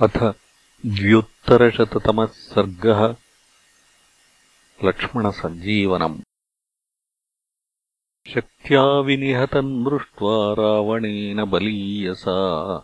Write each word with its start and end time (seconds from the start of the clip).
अथ 0.00 0.18
द्व्युत्तरशततमः 0.86 2.26
सर्गः 2.26 3.16
लक्ष्मणसञ्जीवनम्। 4.84 6.18
शक्त्या 8.34 8.84
विनिहतम् 8.84 9.84
दृष्ट्वा 9.84 10.52
रावणेन 10.52 11.44
बलीयसा 11.44 12.76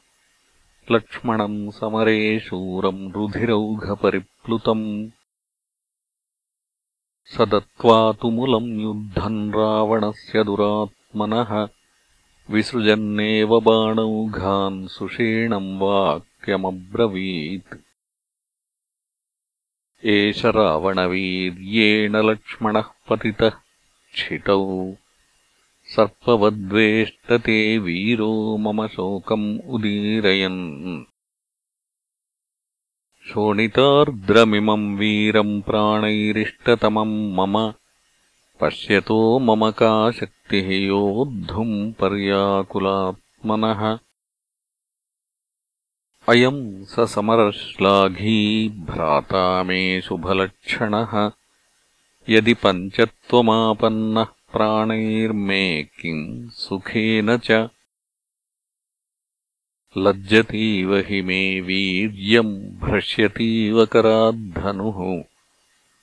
लक्ष्मणम् 0.91 1.71
समरे 1.71 2.41
शूरम् 2.41 3.13
रुधिरौघपरिप्लुतम्। 3.13 5.11
स 7.25 7.41
दत्त्वा 7.41 8.13
तुमुलम् 8.13 8.81
युद्धम् 8.81 9.53
रावणस्य 9.53 10.45
दुरात्मनः। 10.45 11.69
विसृजन्नेव 12.51 13.61
बाणौघान् 13.61 14.89
सुषेणम् 14.89 15.79
वा 15.79 16.21
्रवीत् 16.51 17.75
एष 20.05 20.45
रावणवीर्येण 20.45 22.17
लक्ष्मणः 22.17 22.81
पतितः 22.81 23.53
क्षितौ 24.15 24.95
सर्पवद्वेष्टते 25.97 27.79
वीरो 27.79 28.57
मम 28.57 28.87
शोकम् 28.87 29.61
उदीरयन्। 29.61 31.05
शोणितार्द्रमिमम् 33.29 34.99
वीरम् 34.99 35.63
प्राणैरिष्टतमम् 35.63 37.35
मम। 37.35 37.73
पश्यतो 38.61 39.39
मम 39.39 39.71
का 39.71 40.11
शक्तिः 40.11 40.71
योद्धुम् 40.71 41.93
पर्याकुलात्मनः 41.93 43.99
अयम् 46.29 46.85
स 46.85 47.01
समरश्लाघी 47.01 48.69
भ्राता 48.69 49.63
मे 49.63 50.01
शुभलक्षणः। 50.01 51.31
यदि 52.29 52.55
पञ्चत्वमापन्नः 52.55 54.25
प्राणैर्मे 54.25 55.83
किम् 55.83 56.51
सुखेन 56.51 57.37
च। 57.37 57.69
लज्जतीव 59.99 60.97
हि 60.97 61.23
मे 61.23 61.61
वीर्यम् 61.61 62.81
भ्रश्यतीव 62.81 63.87
कराद्धनुः। 63.87 65.23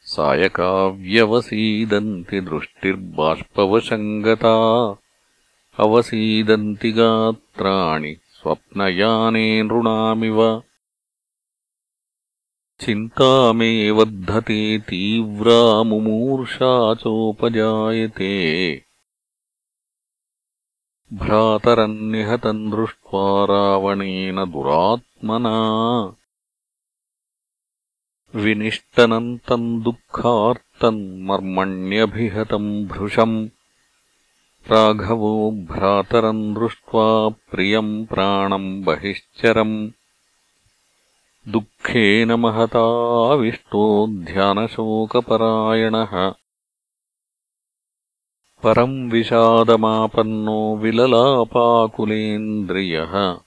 सायकाव्यवसीदन्ति 0.04 2.42
दृष्टिर्बाष्पवशङ्गता। 2.42 4.96
अवसीदन्ति 5.78 6.92
गात्राणि 6.92 8.16
स्वप्नयाने 8.42 9.64
नृणामिव। 9.64 10.64
चिन्ता 12.80 13.54
मे 13.54 13.92
वर्धते 13.92 14.80
तीव्रा 14.80 15.84
मुमूर्षा 15.84 16.94
चोपजायते। 16.94 18.76
भ्रातरन्निहतम् 21.14 22.72
दृष्ट्वा 22.72 23.46
रावणेन 23.46 24.36
दुरात्मना। 24.36 25.60
विनिष्टनन्तम् 28.36 29.84
दुःखार्तम् 29.84 31.26
मर्मण्यभिहतम् 31.26 32.86
भृशम् 32.86 33.50
राघवो 34.70 35.52
भ्रातरम् 35.52 36.56
दृष्ट्वा 36.56 37.30
प्रियम् 37.30 38.06
प्राणम् 38.06 38.84
बहिश्चरम्। 38.84 39.90
दुःखेन 41.48 42.32
महताविष्टो 42.32 44.08
ध्यानशोकपरायणः। 44.08 46.34
परम् 48.64 49.12
विषादमापन्नो 49.12 50.78
विललापाकुलेन्द्रियः। 50.78 53.38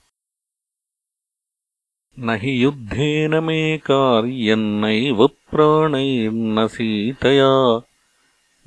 न 2.19 2.29
हि 2.29 2.63
युद्धेन 2.63 3.43
मे 3.43 3.77
कार्यन्नैव 3.77 5.27
प्राणैर्न 5.27 6.67
सीतया 6.67 7.81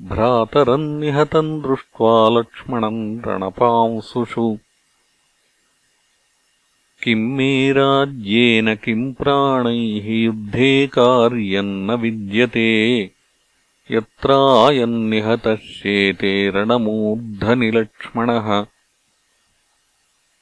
भ्रातरन्निहतम् 0.01 1.61
दृष्ट्वा 1.61 2.29
लक्ष्मणम् 2.29 3.27
रणपांसुषु 3.27 4.57
किम् 7.03 7.37
मे 7.37 7.71
राज्येन 7.71 8.75
किम् 8.75 9.13
प्राणैः 9.13 10.11
युद्धे 10.11 10.87
कार्यम् 10.87 11.87
न 11.87 11.91
विद्यते। 11.91 13.09
यत्रायन्निहतः 13.91 15.55
शेते 15.55 16.49
रणमूर्धनिलक्ष्मणः। 16.49 18.65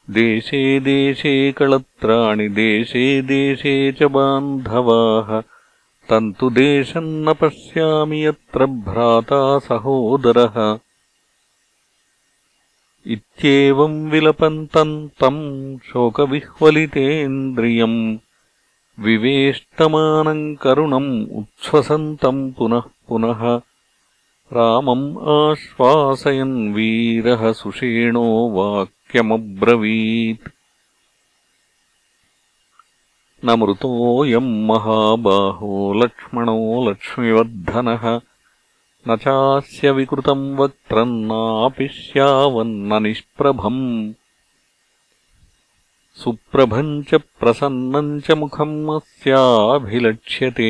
देशे 0.10 0.80
देशे 0.80 1.52
कळत्राणि 1.52 2.48
देशे 2.48 3.22
देशे 3.22 3.92
च 3.92 4.04
बान्धवाः 4.04 5.57
तन्तु 6.10 6.50
देशम् 6.50 7.26
न 7.26 7.34
पश्यामि 7.34 8.26
यत्र 8.26 8.66
भ्राता 8.66 9.60
सहोदरः। 9.60 10.80
इत्येवम् 13.08 14.12
विलपन्तम् 14.12 15.10
तम् 15.10 15.78
शोकविह्वलितेन्द्रियम्। 15.78 18.18
विवेष्टमानम् 19.00 20.56
करुणम् 20.56 21.28
उच्छ्वसन्तम् 21.28 22.54
पुनः 22.54 22.80
पुनः। 22.80 23.62
रामम् 24.54 25.18
आश्वासयन् 25.18 26.74
वीरः 26.74 27.52
सुषेणो 27.52 28.50
वाक्यमब्रवीत् 28.50 30.57
न 33.46 33.50
मृतोऽयम् 33.50 34.66
महाबाहो 34.66 35.94
लक्ष्मणो 35.94 36.90
लक्ष्मिवर्धनः। 36.90 38.22
न 39.08 39.16
चास्य 39.16 39.92
विकृतम् 39.92 40.58
वक्त्रम् 40.58 41.26
नापि 41.26 41.88
स्यावन्न 41.88 43.04
निष्प्रभम्। 43.04 44.14
सुप्रभम् 46.14 47.04
च 47.04 47.16
प्रसन्नम् 47.16 48.22
च 48.22 48.32
मुखम् 48.32 48.90
अस्याभिलक्ष्यते। 48.90 50.68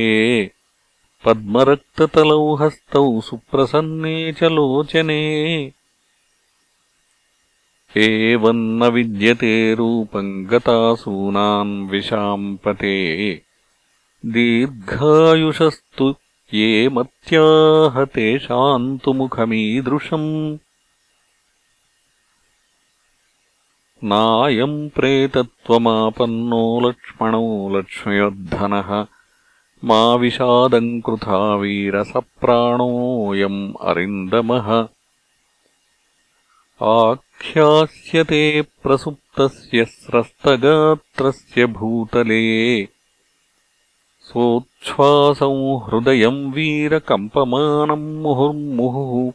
पद्मरक्ततलौ 1.25 2.56
हस्तौ 2.56 3.22
सुप्रसन्ने 3.22 4.33
च 4.33 4.44
लोचने 4.44 5.73
एवम् 7.95 8.79
न 8.79 8.83
विद्यते 8.83 9.75
रूपम् 9.75 10.45
गतासूनाम् 10.45 11.89
विशाम्पते 11.89 13.43
दीर्घायुषस्तु 14.25 16.15
ये 16.53 16.89
मत्याह 16.89 18.05
तेषाम् 18.05 18.99
तु 18.99 19.13
मुखमीदृशम्। 19.13 20.57
नायम् 24.03 24.89
प्रेतत्वमापन्नो 24.89 26.89
लक्ष्मणो 26.89 27.77
लक्ष्म्यर्धनः 27.77 29.05
मा 29.83 30.15
विषादम् 30.15 31.01
कृथा 31.01 31.55
वीरसप्राणोऽयम् 31.55 33.73
अरिन्दमः 33.81 34.87
आख्यास्यते 37.37 38.61
प्रसुप्तस्य 38.61 39.85
स्रस्तगात्रस्य 39.85 41.65
भूतले। 41.65 42.88
सोच्छ्वासंहृदयम् 44.21 46.53
वीरकम्पमानम् 46.53 48.21
मुहुर्मुहुः। 48.21 49.31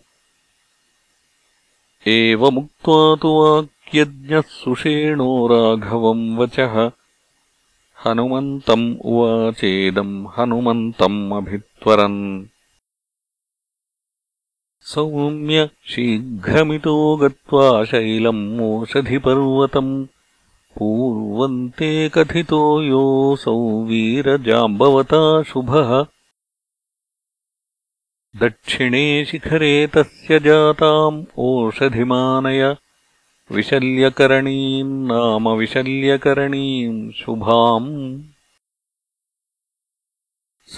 एवमुक्त्वा 2.07 3.17
तु 3.17 3.29
वाक्यज्ञः 3.29 4.41
सुषेणो 4.41 5.47
राघवम् 5.47 6.39
वचः। 6.39 6.91
हनुमन्तम् 8.05 8.97
उवाचेदम् 9.05 10.27
हनुमन्तम् 10.39 11.33
अभित्वरन् 11.33 12.47
सौम्य 14.85 15.71
शीघ्रमितो 15.87 17.17
गत्वा 17.17 17.85
शैलम् 17.85 18.61
ओषधिपर्वतम् 18.61 20.07
पूर्वन्ते 20.79 22.09
कथितो 22.09 22.83
योऽसौ 22.83 23.85
वीरजाम्बवता 23.85 25.43
शुभः। 25.43 26.07
दक्षिणे 28.41 29.25
शिखरे 29.25 29.87
तस्य 29.87 30.41
जाताम् 30.41 31.25
ओषधिमानय। 31.39 32.77
विशल्यकरणीम् 33.53 35.07
नाम 35.07 35.49
विशल्यकरणीम् 35.49 37.13
शुभाम् 37.13 38.23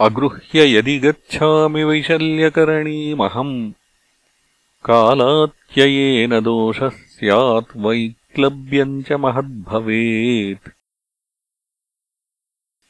अगृह्य 0.00 0.76
यदि 0.76 0.98
गच्छामि 0.98 1.84
वैशल्यकरणीमहम् 1.84 3.72
कालात्ययेन 4.84 6.40
दोषः 6.40 6.88
स्यात् 6.88 7.76
वैक्लव्यम् 7.76 9.02
च 9.02 9.12
महद्भवेत्। 9.12 10.68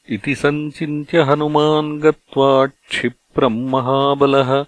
इति 0.09 0.35
सञ्चिन्त्य 0.35 1.21
हनुमान् 1.21 2.01
गत्वा 2.01 2.65
क्षिप्रम् 2.65 3.69
महाबलः 3.69 4.65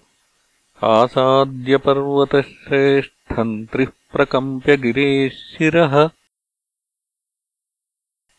आसाद्यपर्वतश्रेष्ठम् 0.83 3.65
त्रिः 3.65 3.88
प्रकम्प्य 4.13 4.78
गिरेः 4.78 5.30
शिरः 5.30 6.10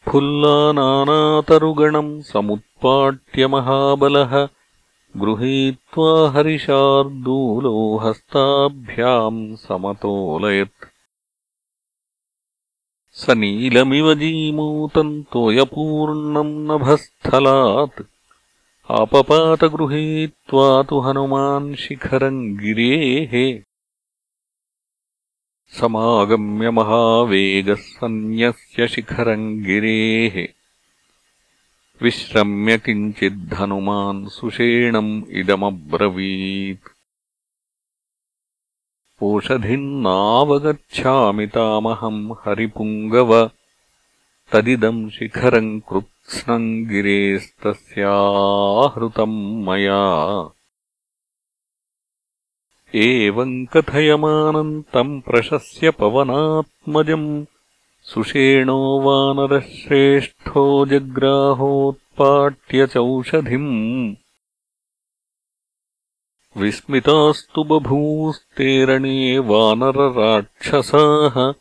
फुल्लानानातरुगणम् 0.09 2.23
समुत्पाट्य 2.23 3.47
महाबलः। 3.47 4.49
गृहीत्वा 5.17 6.31
हरिशार्दूलो 6.31 7.99
हस्ताभ्याम् 7.99 9.57
समतोलयत्। 9.57 10.89
स 13.13 13.31
नीलमिव 13.31 14.15
जीमूतम् 14.15 15.23
तोयपूर्णम् 15.23 16.69
नभस्थलात्। 16.69 18.03
आपपातगृहीत्वा 18.91 20.83
तु 20.83 21.01
हनुमान् 21.01 21.75
शिखरम् 21.75 22.57
गिरेः 22.57 23.63
समागम्य 25.81 26.71
महावेगः 26.71 27.75
सन्न्यस्य 27.75 28.89
शिखरम् 28.89 29.63
गिरेः। 29.63 30.49
विश्रम्य 32.03 32.79
किञ्चिद्धनुमान् 32.79 34.29
सुषेणम् 34.29 35.23
इदमब्रवीत्। 35.31 36.89
ओषधिम् 39.23 40.03
नावगच्छामि 40.03 41.47
तामहम् 41.47 42.33
हरिपुङ्गव। 42.33 43.51
तदिदम् 44.53 45.11
शिखरम् 45.11 45.81
कृत्स्नम् 45.81 46.87
गिरेस्तस्याहृतम् 46.87 49.67
मया 49.67 50.51
एवम् 52.94 53.67
कथयमानम् 53.67 54.83
तम् 54.83 55.21
प्रशस्य 55.21 55.91
पवनात्मजम्। 55.91 57.44
सुषेणो 58.03 59.00
वानरश्रेष्ठो 59.00 60.87
जग्राहोत्पाट्य 60.87 62.87
चौषधिम् 62.87 64.15
विस्मितास्तु 66.56 67.65
बभूस्तेरणे 67.65 69.38
वानरराक्षसाः। 69.38 71.53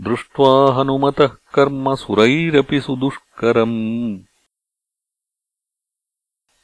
दृष्ट्वा 0.00 0.74
हनुमतः 0.74 1.26
कर्म 1.26 1.94
सुरैरपि 1.94 2.80
सुदुष्करम् 2.80 4.18